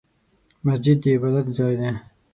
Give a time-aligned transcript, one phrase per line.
[0.65, 1.91] مسجد د عبادت ځای دی